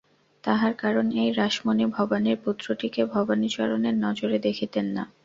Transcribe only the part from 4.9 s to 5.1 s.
না।